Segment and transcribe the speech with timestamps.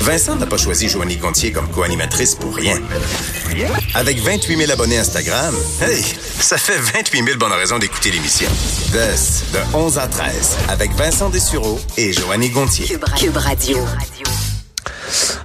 [0.00, 2.78] Vincent n'a pas choisi Joanie Gontier comme co-animatrice pour rien.
[3.94, 6.02] Avec 28 000 abonnés Instagram, hey,
[6.38, 8.48] ça fait 28 000 bonnes raisons d'écouter l'émission.
[8.92, 12.86] The de 11 à 13, avec Vincent Dessureau et Joanie Gontier.
[13.18, 13.78] Cube Radio.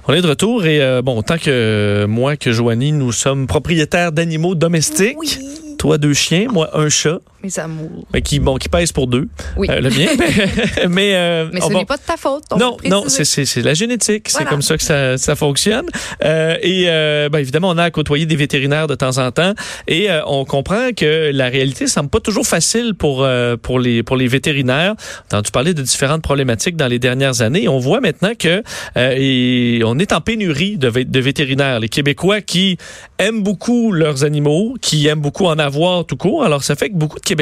[0.08, 4.12] On est de retour et euh, bon, tant que moi que Joanie, nous sommes propriétaires
[4.12, 5.38] d'animaux domestiques.
[5.78, 7.18] Toi, deux chiens, moi, un chat.
[7.46, 8.04] Mes amours.
[8.12, 9.28] Mais qui, bon, qui pèse pour deux.
[9.56, 9.68] Oui.
[9.70, 10.06] Euh, le mien.
[10.18, 12.42] mais mais, euh, Mais ce va- n'est pas de ta faute.
[12.50, 15.86] on non, non, c'est la génétique, c'est comme ça que ça, ça fonctionne.
[16.24, 16.86] Euh, et
[17.30, 19.54] ben, évidemment, on a à côtoyer des vétérinaires de temps en temps,
[19.86, 23.26] et on comprend que la réalité semble pas toujours facile pour
[23.62, 24.94] pour les pour les vétérinaires.
[25.30, 27.68] On a entendu parler de différentes problématiques dans les dernières années.
[27.68, 28.62] On voit maintenant que
[28.96, 31.80] et on est en pénurie de, de vétérinaires.
[31.80, 32.76] Les Québécois qui
[33.18, 36.44] aiment beaucoup leurs animaux, qui aiment beaucoup en avoir tout court.
[36.44, 37.35] Alors ça fait que beaucoup de Québécois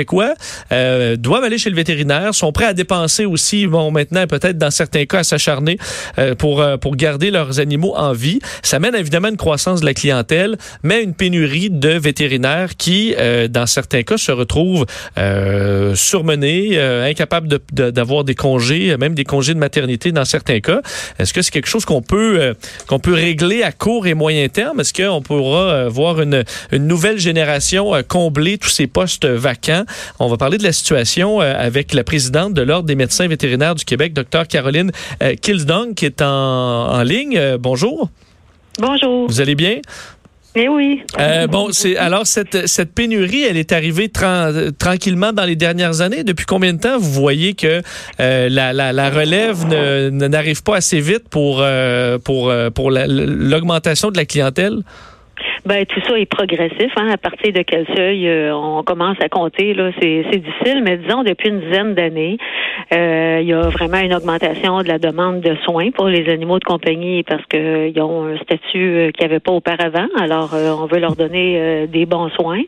[0.73, 4.70] euh, doivent aller chez le vétérinaire, sont prêts à dépenser aussi, bon maintenant peut-être dans
[4.70, 5.78] certains cas à s'acharner
[6.19, 8.39] euh, pour euh, pour garder leurs animaux en vie.
[8.62, 13.14] Ça mène évidemment à une croissance de la clientèle, mais une pénurie de vétérinaires qui,
[13.51, 14.86] dans certains cas, se retrouvent
[15.95, 20.81] surmenés, incapables d'avoir des congés, même des congés de maternité dans certains cas.
[21.19, 22.55] Est-ce que c'est quelque chose qu'on peut
[23.03, 24.81] peut régler à court et moyen terme?
[24.81, 29.84] Est-ce qu'on pourra voir une, nouvelle génération combler tous ces postes vacants?
[30.19, 33.75] On va parler de la situation euh, avec la présidente de l'Ordre des médecins vétérinaires
[33.75, 34.91] du Québec, Dr Caroline
[35.23, 37.37] euh, Kilsdong, qui est en, en ligne.
[37.37, 38.09] Euh, bonjour.
[38.79, 39.27] Bonjour.
[39.29, 39.79] Vous allez bien?
[40.57, 41.03] Eh oui.
[41.19, 46.01] Euh, bon, c'est alors cette cette pénurie, elle est arrivée tran- tranquillement dans les dernières
[46.01, 46.23] années.
[46.23, 47.83] Depuis combien de temps vous voyez que
[48.20, 49.67] euh, la, la, la relève
[50.13, 54.83] n'arrive pas assez vite pour euh, pour pour la- l'augmentation de la clientèle?
[55.67, 56.92] Ben tout ça est progressif.
[56.97, 57.08] Hein.
[57.11, 60.83] À partir de quel seuil euh, on commence à compter là, c'est c'est difficile.
[60.85, 62.36] Mais disons depuis une dizaine d'années,
[62.92, 66.58] euh, il y a vraiment une augmentation de la demande de soins pour les animaux
[66.58, 70.07] de compagnie parce que ils ont un statut euh, qu'ils n'avaient pas auparavant.
[70.19, 72.63] Alors euh, on veut leur donner euh, des bons soins.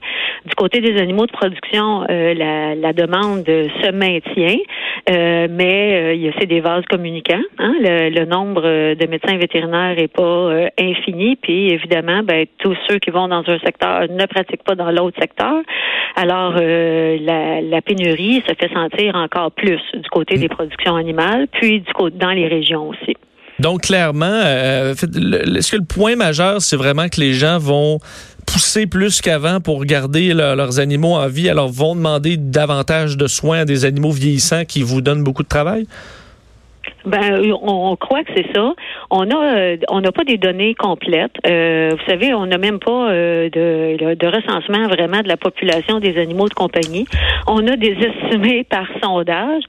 [0.47, 4.59] Du côté des animaux de production, euh, la, la demande se maintient,
[5.11, 7.43] euh, mais euh, c'est des vases communicants.
[7.59, 7.75] Hein?
[7.81, 12.77] Le, le nombre euh, de médecins vétérinaires est pas euh, infini, puis évidemment, ben tous
[12.89, 15.55] ceux qui vont dans un secteur ne pratiquent pas dans l'autre secteur.
[16.17, 21.47] Alors euh, la, la pénurie se fait sentir encore plus du côté des productions animales,
[21.53, 23.15] puis du côté dans les régions aussi.
[23.59, 27.99] Donc clairement, euh, le- est-ce que le point majeur, c'est vraiment que les gens vont
[28.47, 33.27] pousser plus qu'avant pour garder leur- leurs animaux en vie, alors vont demander davantage de
[33.27, 35.87] soins à des animaux vieillissants qui vous donnent beaucoup de travail?
[37.05, 38.75] Ben, on, on croit que c'est ça.
[39.11, 41.37] On a, euh, on n'a pas des données complètes.
[41.47, 46.01] Euh, vous savez, on n'a même pas euh, de, de recensement vraiment de la population
[46.01, 47.07] des animaux de compagnie.
[47.47, 49.63] On a des estimés par sondage.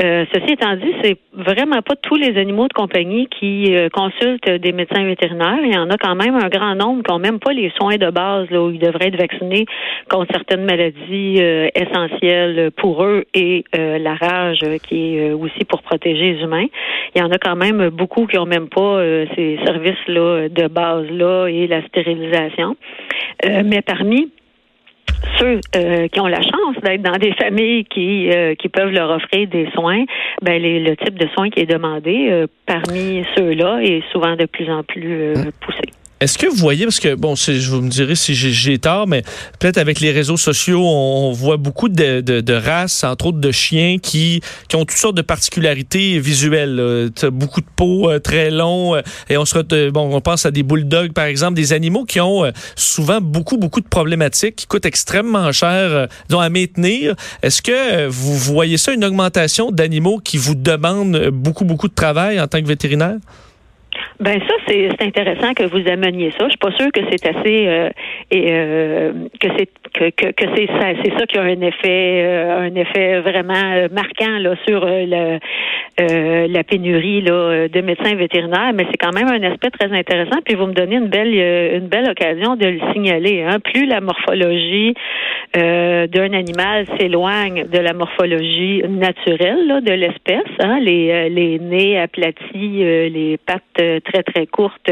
[0.00, 4.48] Euh, ceci étant dit, c'est vraiment pas tous les animaux de compagnie qui euh, consultent
[4.48, 5.60] des médecins vétérinaires.
[5.64, 7.96] Il y en a quand même un grand nombre qui n'ont même pas les soins
[7.96, 9.66] de base là, où ils devraient être vaccinés
[10.10, 11.40] contre certaines maladies
[11.74, 16.66] essentielles pour eux et la rage qui est aussi pour protéger les humains.
[17.14, 20.66] Il y en a quand même beaucoup qui ont même pas euh, ces services-là de
[20.68, 22.76] base-là et la stérilisation.
[23.44, 24.30] Euh, mais parmi
[25.38, 29.10] ceux euh, qui ont la chance d'être dans des familles qui euh, qui peuvent leur
[29.10, 30.04] offrir des soins,
[30.42, 34.46] ben les, le type de soins qui est demandé euh, parmi ceux-là est souvent de
[34.46, 36.01] plus en plus euh, poussé.
[36.22, 39.24] Est-ce que vous voyez, parce que, bon, vous me direz si j'ai- tort, mais
[39.58, 44.40] peut-être avec les réseaux sociaux, on, voit beaucoup de, races, entre autres de chiens, qui,
[44.68, 47.10] qui ont toutes sortes de particularités visuelles.
[47.32, 50.62] beaucoup de peau euh, très long, euh, et on se bon, on pense à des
[50.62, 54.86] bulldogs, par exemple, des animaux qui ont euh, souvent beaucoup, beaucoup de problématiques, qui coûtent
[54.86, 57.16] extrêmement cher, disons, à maintenir.
[57.42, 62.40] Est-ce que vous voyez ça, une augmentation d'animaux qui vous demandent beaucoup, beaucoup de travail
[62.40, 63.16] en tant que vétérinaire?
[64.20, 66.44] Ben ça, c'est intéressant que vous ameniez ça.
[66.44, 67.90] Je suis pas sûre que c'est assez euh,
[68.30, 72.22] et euh, que c'est que, que, que c'est ça, c'est ça qui a un effet
[72.24, 75.38] euh, un effet vraiment marquant là sur le,
[75.98, 80.38] la pénurie là, de médecins vétérinaires, mais c'est quand même un aspect très intéressant.
[80.44, 83.42] Puis vous me donnez une belle une belle occasion de le signaler.
[83.42, 83.58] Hein.
[83.60, 84.94] Plus la morphologie
[85.54, 92.38] d'un animal s'éloigne de la morphologie naturelle là, de l'espèce, hein, les les nez aplatis,
[92.54, 94.90] les pattes très, très courte,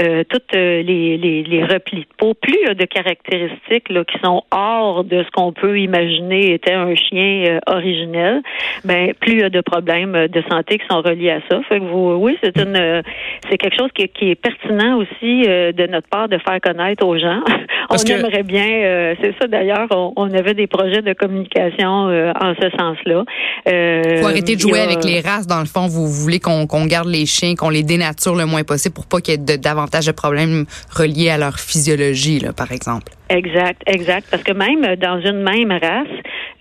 [0.00, 3.88] euh, toutes euh, les, les, les, replis de peau, plus il y a de caractéristiques
[3.88, 8.42] là, qui sont hors de ce qu'on peut imaginer était un chien euh, originel,
[8.84, 11.60] ben plus il y a de problèmes de santé qui sont reliés à ça.
[11.68, 13.02] Fait que vous, oui, c'est une
[13.48, 17.18] c'est quelque chose qui, qui, est pertinent aussi de notre part de faire connaître aux
[17.18, 17.40] gens.
[17.90, 23.24] on aimerait bien, c'est ça d'ailleurs, on, avait des projets de communication en ce sens-là.
[23.68, 25.46] Euh, faut arrêter de jouer avec les races.
[25.46, 28.94] Dans le fond, vous voulez qu'on garde les chiens, qu'on les dénature le moins possible
[28.94, 32.72] pour pas qu'il y ait de, davantage de problèmes reliés à leur physiologie, là, par
[32.72, 33.12] exemple.
[33.28, 34.28] Exact, exact.
[34.30, 36.06] Parce que même dans une même race,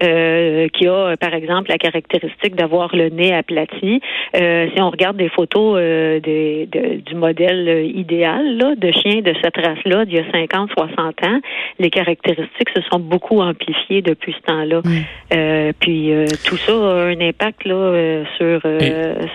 [0.04, 4.02] euh, qui a, par exemple, la caractéristique d'avoir le nez aplati,
[4.36, 6.68] euh, si on regarde des photos euh, des,
[7.06, 11.40] du modèle idéal là, de chien de cette race-là d'il y a 50, 60 ans,
[11.80, 14.82] les caractéristiques se sont beaucoup amplifiées depuis ce temps-là.
[15.34, 18.62] Euh, puis euh, tout ça a un impact là, sur,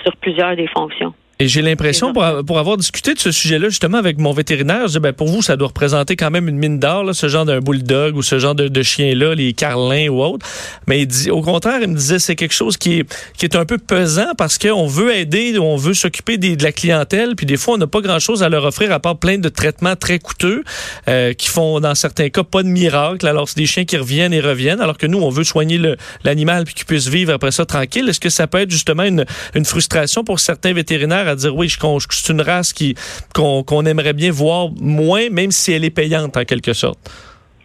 [0.03, 1.15] sur plusieurs des fonctions.
[1.41, 4.93] Et j'ai l'impression, pour, pour, avoir discuté de ce sujet-là justement avec mon vétérinaire, je
[4.93, 7.61] dis, ben, pour vous, ça doit représenter quand même une mine d'or, ce genre d'un
[7.61, 10.47] bulldog ou ce genre de, de chien-là, les carlins ou autres.
[10.87, 13.57] Mais il dit, au contraire, il me disait, c'est quelque chose qui est, qui est
[13.57, 17.57] un peu pesant parce qu'on veut aider, on veut s'occuper de la clientèle, puis des
[17.57, 20.63] fois, on n'a pas grand-chose à leur offrir à part plein de traitements très coûteux
[21.09, 23.27] euh, qui font, dans certains cas, pas de miracle.
[23.27, 25.81] Alors, c'est des chiens qui reviennent et reviennent, alors que nous, on veut soigner
[26.23, 28.07] l'animal puis qu'il puisse vivre après ça tranquille.
[28.11, 31.69] Est-ce que ça peut être justement une, une frustration pour certains vétérinaires à dire oui,
[31.71, 32.95] c'est une race qui
[33.35, 36.99] qu'on aimerait bien voir moins, même si elle est payante en quelque sorte.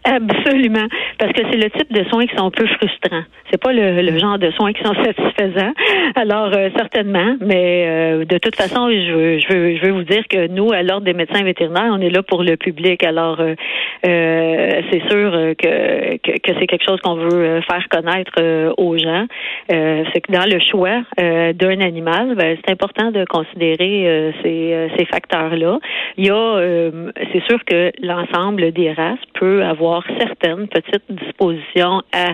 [0.04, 3.24] Absolument, parce que c'est le type de soins qui sont un peu frustrants.
[3.52, 5.74] C'est pas le, genre de soins qui sont satisfaisants.
[6.16, 10.04] Alors euh, certainement, mais euh, de toute façon, je veux, je veux, je veux vous
[10.04, 13.04] dire que nous, à l'ordre des médecins vétérinaires, on est là pour le public.
[13.04, 13.56] Alors euh,
[14.04, 19.26] c'est sûr que, que, c'est quelque chose qu'on veut faire connaître aux gens.
[19.70, 25.80] c'est que dans le choix d'un animal, ben, c'est important de considérer ces, ces facteurs-là.
[26.18, 26.90] Il y a,
[27.34, 32.34] c'est sûr que l'ensemble des races peut avoir certaines petites dispositions à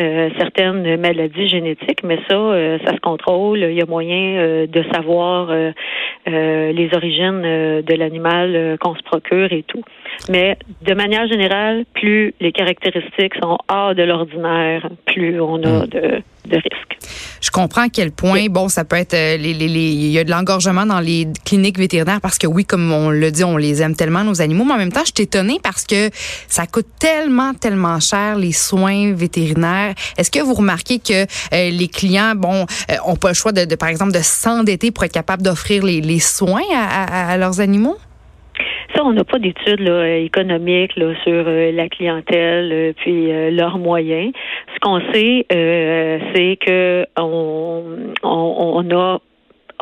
[0.00, 3.58] euh, certaines maladies génétiques, mais ça, euh, ça se contrôle.
[3.58, 5.52] Il y a moyen euh, de savoir
[6.24, 9.82] les origines de l'animal qu'on se procure et tout.
[10.30, 15.86] Mais de manière générale, plus les caractéristiques sont hors de l'ordinaire, plus on a hmm.
[15.88, 16.60] de, de.
[17.40, 20.86] Je comprends à quel point, bon, ça peut être, les, il y a de l'engorgement
[20.86, 24.22] dans les cliniques vétérinaires parce que oui, comme on le dit, on les aime tellement,
[24.22, 26.10] nos animaux, mais en même temps, je suis étonnée parce que
[26.46, 29.42] ça coûte tellement, tellement cher, les soins vétérinaires
[30.16, 33.74] est-ce que vous remarquez que euh, les clients, bon, euh, ont pas le choix de,
[33.74, 37.96] par exemple, de s'endetter pour être capable d'offrir les, soins à, leurs animaux?
[38.94, 44.32] Ça, on n'a pas d'études économiques sur euh, la clientèle puis leurs moyens.
[44.74, 49.18] Ce qu'on sait, c'est que on a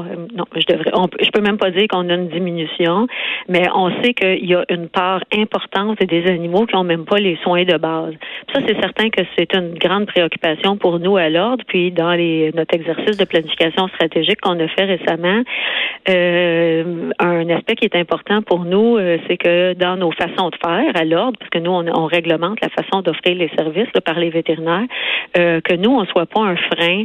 [0.01, 0.91] euh, non, je devrais,
[1.21, 3.07] je peux même pas dire qu'on a une diminution,
[3.49, 7.19] mais on sait qu'il y a une part importante des animaux qui ont même pas
[7.19, 8.15] les soins de base.
[8.53, 11.65] Ça, c'est certain que c'est une grande préoccupation pour nous à l'ordre.
[11.67, 15.43] Puis dans les, notre exercice de planification stratégique qu'on a fait récemment,
[16.09, 20.57] euh, un aspect qui est important pour nous, euh, c'est que dans nos façons de
[20.65, 24.31] faire à l'ordre, parce que nous on, réglemente la façon d'offrir les services par les
[24.31, 24.87] vétérinaires,
[25.35, 27.05] que nous on soit pas un frein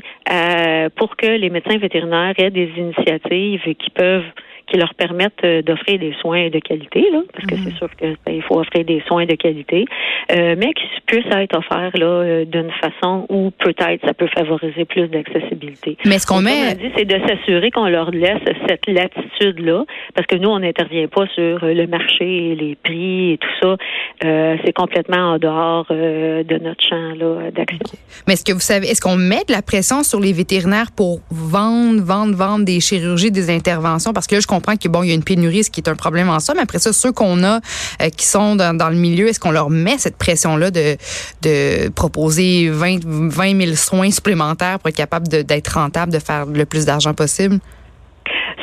[0.96, 4.32] pour que les médecins vétérinaires aient des initiatives qui peuvent
[4.68, 7.78] qui leur permettent euh, d'offrir des soins de qualité, là, parce que c'est mhm.
[7.78, 9.86] sûr qu'il ben, faut offrir des soins de qualité,
[10.32, 14.86] euh, mais qui puissent être offerts là euh, d'une façon où peut-être ça peut favoriser
[14.86, 15.98] plus d'accessibilité.
[16.06, 20.28] Mais ce qu'on met, dit, c'est de s'assurer qu'on leur laisse cette latitude là, parce
[20.28, 23.78] que nous on n'intervient pas sur le marché, les prix et tout ça.
[24.22, 27.98] c'est complètement en dehors de notre champ là d'action.
[28.28, 31.20] Mais est-ce que vous savez, est-ce qu'on met de la pression sur les vétérinaires pour
[31.30, 35.14] vendre, vendre, vendre des chirurgies, des interventions, parce que là, je comprends qu'il y a
[35.14, 36.60] une pénurie, ce qui est un problème en somme.
[36.60, 37.60] après ça, ceux qu'on a
[38.02, 40.98] euh, qui sont dans, le milieu, est-ce qu'on leur met cette pression-là de,
[41.42, 46.66] de proposer 20, 20 000 soins supplémentaires pour être capable d'être rentable, de faire le
[46.66, 47.60] plus d'argent possible?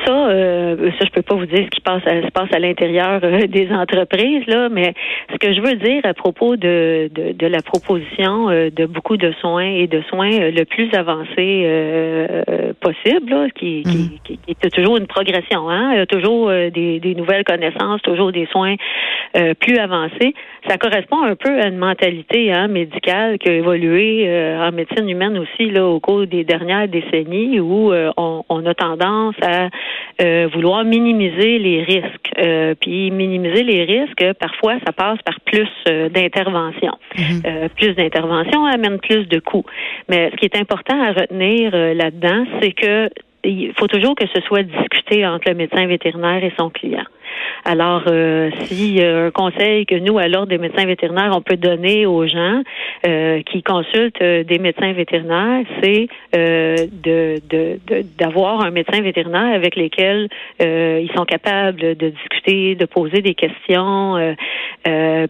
[0.06, 2.58] Ça, euh, ça, je peux pas vous dire ce qui passe à, se passe à
[2.58, 4.94] l'intérieur euh, des entreprises, là, mais
[5.32, 9.16] ce que je veux dire à propos de, de, de la proposition euh, de beaucoup
[9.16, 14.38] de soins et de soins euh, le plus avancé euh, possible, là, qui, qui, qui,
[14.38, 18.46] qui est toujours une progression, hein, euh, toujours euh, des, des nouvelles connaissances, toujours des
[18.46, 18.76] soins
[19.36, 20.34] euh, plus avancés.
[20.68, 25.08] Ça correspond un peu à une mentalité hein, médicale qui a évolué euh, en médecine
[25.08, 29.68] humaine aussi là, au cours des dernières décennies où euh, on, on a tendance à
[30.20, 32.30] euh, vouloir minimiser les risques.
[32.38, 36.92] Euh, puis minimiser les risques, parfois, ça passe par plus euh, d'intervention.
[37.44, 39.64] Euh, plus d'intervention amène plus de coûts.
[40.08, 43.08] Mais ce qui est important à retenir là-dedans, c'est que
[43.44, 47.04] il faut toujours que ce soit discuté entre le médecin vétérinaire et son client.
[47.64, 51.56] Alors, euh, si euh, un conseil que nous, à l'ordre des médecins vétérinaires, on peut
[51.56, 52.62] donner aux gens
[53.06, 59.00] euh, qui consultent euh, des médecins vétérinaires, c'est euh, de de- de- d'avoir un médecin
[59.00, 60.28] vétérinaire avec lesquels
[60.60, 64.16] euh, ils sont capables de discuter, de poser des questions,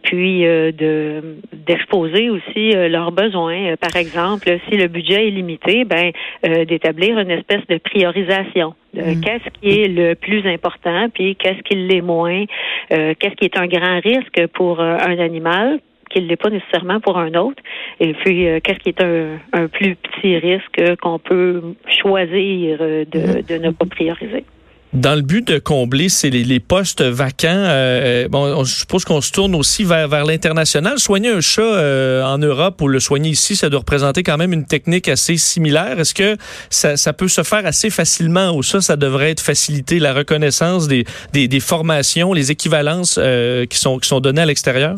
[0.02, 3.76] puis de d'exposer aussi leurs besoins.
[3.76, 6.12] Par exemple, si le budget est limité, ben
[6.66, 8.74] d'établir une espèce de priorisation.
[8.94, 12.44] de Qu'est-ce qui est le plus important, puis qu'est-ce qui l'est moins,
[12.92, 15.80] euh, qu'est-ce qui est un grand risque pour euh, un animal
[16.10, 17.62] qui ne l'est pas nécessairement pour un autre,
[17.98, 22.78] et puis euh, qu'est-ce qui est un, un plus petit risque euh, qu'on peut choisir
[22.80, 24.44] euh, de, de ne pas prioriser?
[24.92, 29.06] Dans le but de combler c'est les, les postes vacants, euh, bon, on, je suppose
[29.06, 30.98] qu'on se tourne aussi vers, vers l'international.
[30.98, 34.52] Soigner un chat euh, en Europe ou le soigner ici, ça doit représenter quand même
[34.52, 35.98] une technique assez similaire.
[35.98, 36.36] Est-ce que
[36.68, 40.88] ça, ça peut se faire assez facilement ou ça, ça devrait être facilité la reconnaissance
[40.88, 44.96] des, des, des formations, les équivalences euh, qui sont qui sont données à l'extérieur?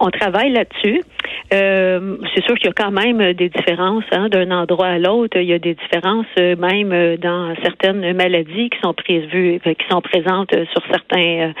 [0.00, 1.02] On travaille là-dessus.
[1.52, 5.38] Euh, c'est sûr qu'il y a quand même des différences hein, d'un endroit à l'autre.
[5.38, 9.74] Il y a des différences euh, même euh, dans certaines maladies qui sont prévues, euh,
[9.74, 11.52] qui sont présentes sur certains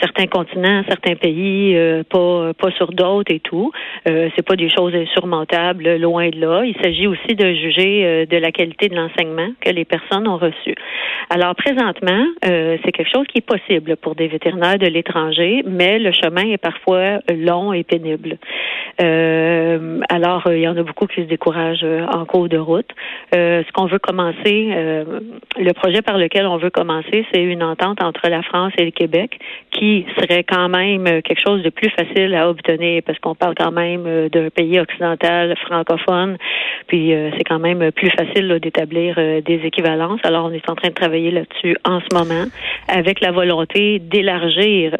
[0.00, 1.76] certains continents, certains pays,
[2.10, 3.72] pas pas sur d'autres et tout.
[4.08, 6.62] Euh, c'est pas des choses insurmontables, loin de là.
[6.64, 10.74] Il s'agit aussi de juger de la qualité de l'enseignement que les personnes ont reçu.
[11.30, 15.98] Alors présentement, euh, c'est quelque chose qui est possible pour des vétérinaires de l'étranger, mais
[15.98, 18.38] le chemin est parfois long pénible.
[19.00, 22.58] Euh, alors, euh, il y en a beaucoup qui se découragent euh, en cours de
[22.58, 22.88] route.
[23.34, 25.20] Euh, ce qu'on veut commencer, euh,
[25.56, 28.90] le projet par lequel on veut commencer, c'est une entente entre la France et le
[28.90, 29.38] Québec
[29.70, 33.54] qui serait quand même euh, quelque chose de plus facile à obtenir parce qu'on parle
[33.54, 36.36] quand même d'un pays occidental francophone,
[36.86, 40.20] puis c'est quand même plus facile d'établir des équivalences.
[40.24, 42.44] Alors, on est en train de travailler là-dessus en ce moment
[42.88, 44.96] avec la volonté d'élargir.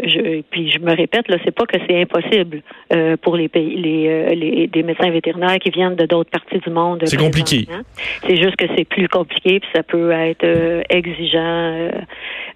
[0.50, 4.08] Puis je me répète, là, c'est pas que c'est impossible euh, pour les pays, les,
[4.08, 7.02] euh, les des médecins vétérinaires qui viennent de d'autres parties du monde.
[7.04, 7.64] C'est compliqué.
[7.64, 7.84] présentement.
[8.26, 11.90] C'est juste que c'est plus compliqué, puis ça peut être euh, exigeant, euh,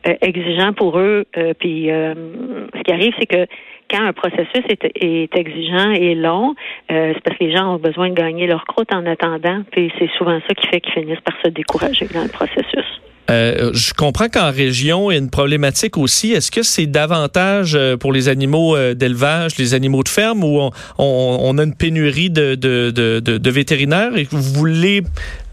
[0.08, 1.24] euh, exigeant pour eux.
[1.36, 2.14] Euh, puis euh,
[2.74, 3.46] ce qui arrive, c'est que
[3.90, 6.54] quand un processus est, est exigeant et long,
[6.90, 9.92] euh, c'est parce que les gens ont besoin de gagner leur croûte en attendant, puis
[9.98, 13.01] c'est souvent ça qui fait qu'ils finissent par se décourager dans le processus.
[13.32, 16.32] Euh, je comprends qu'en région, il y a une problématique aussi.
[16.32, 20.70] Est-ce que c'est davantage euh, pour les animaux euh, d'élevage, les animaux de ferme, où
[20.98, 25.02] on, a une pénurie de, de vétérinaires et que vous voulez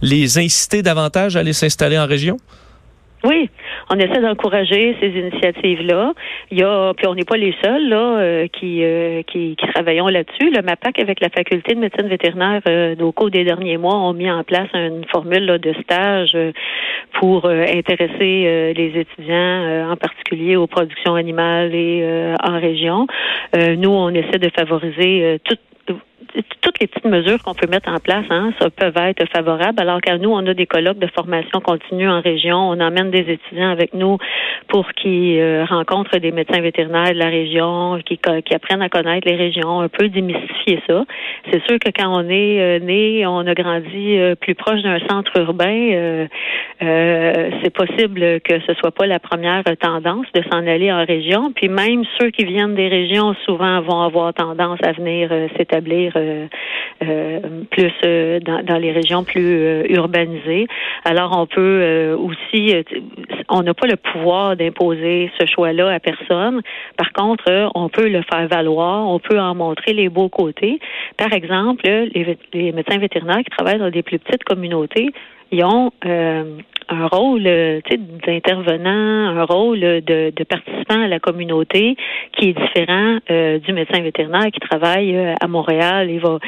[0.02, 2.38] les inciter davantage à aller s'installer en région?
[3.24, 3.50] Oui,
[3.90, 6.14] on essaie d'encourager ces initiatives-là.
[6.52, 9.68] Il y a, puis on n'est pas les seuls là euh, qui, euh, qui qui
[9.74, 10.52] travaillons là-dessus.
[10.52, 14.14] Le MAPAC avec la faculté de médecine vétérinaire euh, au cours des derniers mois ont
[14.14, 16.38] mis en place une formule là, de stage
[17.20, 23.08] pour intéresser les étudiants, en particulier aux productions animales et en région.
[23.56, 25.58] Nous, on essaie de favoriser euh, tout
[26.70, 29.82] toutes les petites mesures qu'on peut mettre en place, hein, ça peuvent être favorables.
[29.82, 32.58] Alors qu'à nous, on a des colloques de formation continue en région.
[32.58, 34.18] On emmène des étudiants avec nous
[34.68, 38.20] pour qu'ils euh, rencontrent des médecins vétérinaires de la région, qui,
[38.54, 41.06] apprennent à connaître les régions, un peu démystifier ça.
[41.52, 45.00] C'est sûr que quand on est euh, né, on a grandi euh, plus proche d'un
[45.08, 46.28] centre urbain,
[46.80, 51.52] c'est possible que ce soit pas la première tendance de s'en aller en région.
[51.52, 56.14] Puis même ceux qui viennent des régions, souvent vont avoir tendance à venir s'établir
[57.00, 60.68] plus euh, dans, dans, les régions plus euh, urbanisées.
[61.06, 62.76] Alors on peut euh, aussi,
[63.50, 66.62] on n'a pas le pouvoir d'imposer ce choix-là à personne.
[66.98, 70.80] Par contre, on peut le faire valoir, on peut en montrer les beaux côtés.
[71.18, 75.12] Par exemple, les, les médecins vétérinaires qui travaillent dans des plus petites communautés,
[75.52, 76.58] ils ont euh,
[76.90, 77.80] un rôle euh,
[78.26, 78.90] d'intervenant,
[79.38, 81.96] un rôle de, de participant à la communauté
[82.34, 86.10] qui est différent euh, du médecin vétérinaire qui travaille euh, à Montréal.
[86.10, 86.40] Il va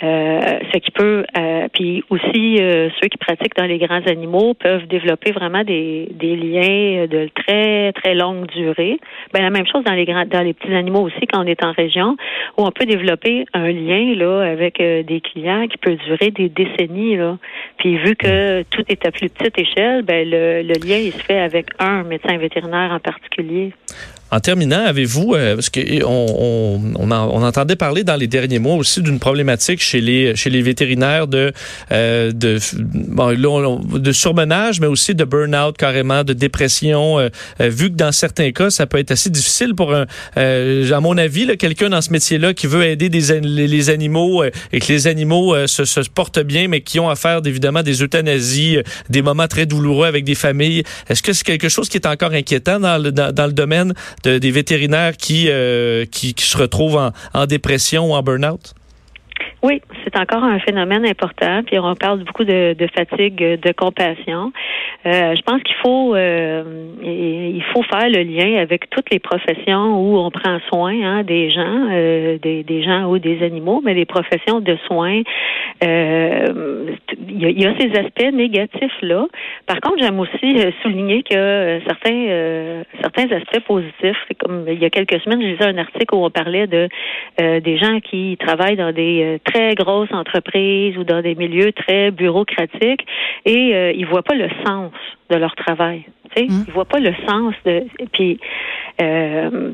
[0.00, 1.24] ce qui peut
[1.72, 7.06] puis aussi ceux qui pratiquent dans les grands animaux peuvent développer vraiment des, des liens
[7.06, 8.98] de très très longue durée.
[9.32, 11.64] Ben la même chose dans les grands dans les petits animaux aussi quand on est
[11.64, 12.16] en région
[12.56, 17.16] où on peut développer un lien là avec des clients qui peut durer des décennies
[17.16, 17.36] là.
[17.78, 21.18] Puis vu que tout est à plus petite échelle, ben le, le lien il se
[21.18, 23.72] fait avec un médecin vétérinaire en particulier.
[24.30, 28.74] En terminant, avez-vous, euh, parce que on, on, on, entendait parler dans les derniers mois
[28.74, 31.52] aussi d'une problématique chez les chez les vétérinaires de
[31.92, 37.18] euh, de bon, de surmenage, mais aussi de burn-out carrément, de dépression.
[37.18, 37.28] Euh,
[37.60, 40.06] euh, vu que dans certains cas, ça peut être assez difficile pour un,
[40.36, 44.92] à mon avis, quelqu'un dans ce métier-là qui veut aider des, les, animaux et que
[44.92, 49.22] les animaux se, se, portent bien, mais qui ont à faire évidemment des euthanasies, des
[49.22, 50.82] moments très douloureux avec des familles.
[51.08, 53.94] Est-ce que c'est quelque chose qui est encore inquiétant dans le dans le domaine
[54.24, 58.74] des vétérinaires qui, euh, qui, qui, se retrouvent en, en dépression ou en burn-out?
[59.60, 61.62] Oui, c'est encore un phénomène important.
[61.64, 64.52] Puis on parle beaucoup de, de fatigue, de compassion.
[65.04, 66.62] Euh, je pense qu'il faut euh,
[67.02, 71.50] il faut faire le lien avec toutes les professions où on prend soin hein, des
[71.50, 75.22] gens, euh, des, des, gens ou des animaux, mais les professions de soins.
[75.82, 76.92] Euh,
[77.28, 79.26] il y, a ces aspects négatifs là.
[79.66, 84.16] Par contre, j'aime aussi souligner que certains certains aspects positifs.
[84.38, 86.88] Comme il y a quelques semaines, j'ai lu un article où on parlait de
[87.38, 93.06] des gens qui travaillent dans des très grosses entreprises ou dans des milieux très bureaucratiques
[93.44, 94.92] et euh, ils voient pas le sens
[95.30, 96.04] de leur travail.
[96.34, 96.64] Tu sais, mmh.
[96.66, 97.84] Ils voient pas le sens de.
[98.12, 98.38] Puis
[99.00, 99.72] euh,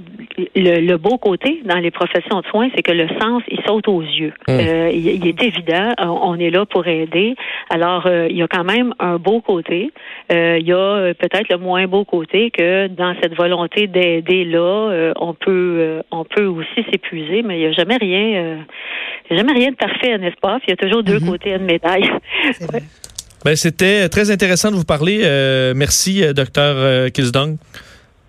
[0.54, 4.02] le, beau côté dans les professions de soins, c'est que le sens, il saute aux
[4.02, 4.32] yeux.
[4.46, 4.52] Mmh.
[4.52, 7.34] Euh, il, est évident, on est là pour aider.
[7.70, 9.92] Alors, euh, il y a quand même un beau côté.
[10.30, 15.34] Il y a peut-être le moins beau côté que dans cette volonté d'aider là, on
[15.34, 18.64] peut, on peut aussi s'épuiser, mais il n'y a jamais rien
[19.30, 20.58] il n'y a jamais rien de parfait, n'est-ce pas?
[20.66, 22.10] Il y a toujours deux côtés à une médaille.
[23.44, 25.20] Ben, c'était très intéressant de vous parler.
[25.22, 27.58] Euh, merci, euh, docteur euh, Kilsdong.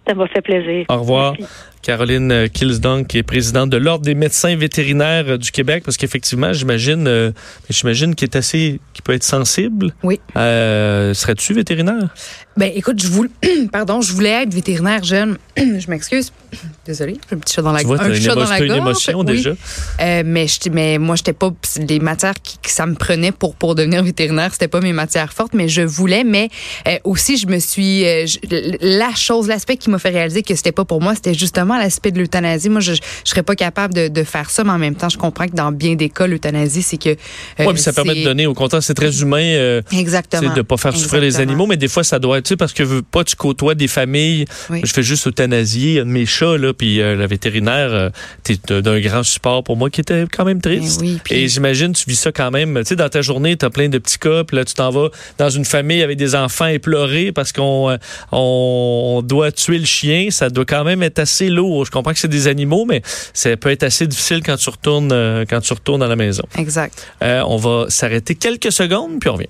[0.06, 0.86] Ça m'a fait plaisir.
[0.90, 1.36] Au revoir.
[1.86, 7.34] Caroline Kilsdong, qui est présidente de l'Ordre des médecins vétérinaires du Québec, parce qu'effectivement, j'imagine,
[7.70, 9.94] j'imagine qu'il est assez, qu'il peut être sensible.
[10.04, 10.20] Oui.
[10.36, 12.10] Serais-tu vétérinaire?
[12.58, 13.30] Ben, écoute, je voulais,
[13.72, 15.38] pardon, je voulais être vétérinaire jeune.
[15.58, 16.32] je m'excuse.
[16.86, 18.62] Désolée, j'ai un petit chat dans la, tu vois, un chat dans la gorge.
[18.62, 19.50] une émotion déjà.
[20.00, 23.76] Euh, mais, mais moi, j'étais pas les matières qui, que ça me prenait pour pour
[23.76, 26.24] devenir vétérinaire, c'était pas mes matières fortes, mais je voulais.
[26.24, 26.50] Mais
[26.88, 28.26] euh, aussi, je me suis euh,
[28.80, 32.12] la chose, l'aspect qui m'a fait réaliser que c'était pas pour moi, c'était justement l'aspect
[32.12, 32.70] de l'euthanasie.
[32.70, 35.18] Moi, je, je serais pas capable de, de, faire ça, mais en même temps, je
[35.18, 37.10] comprends que dans bien des cas, l'euthanasie, c'est que.
[37.60, 38.48] oui, mais ça permet de donner.
[38.48, 39.82] Au contraire, c'est très humain.
[39.92, 40.54] Exactement.
[40.54, 42.74] de pas faire souffrir les animaux, mais des fois, ça doit être, tu sais, parce
[42.74, 44.46] que pas tu côtoies des familles.
[44.70, 48.10] Je fais juste euthanasier mes chats là, puis la vétérinaire, euh,
[48.44, 51.02] t'es d'un grand support pour moi qui était quand même triste.
[51.02, 52.78] Ben Et j'imagine, tu vis ça quand même.
[52.80, 55.10] Tu sais, dans ta journée, t'as plein de petits cas, puis là, tu t'en vas
[55.38, 57.98] dans une famille avec des enfants éplorés parce qu'on euh,
[58.32, 60.28] on, doit tuer le chien.
[60.30, 61.65] Ça doit quand même être assez lourd.
[61.86, 63.02] Je comprends que c'est des animaux, mais
[63.34, 66.44] ça peut être assez difficile quand tu retournes, euh, quand tu retournes à la maison.
[66.58, 67.08] Exact.
[67.22, 69.50] on va s'arrêter quelques secondes, puis on revient.